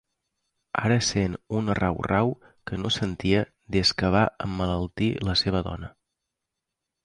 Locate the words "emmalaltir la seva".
4.49-5.67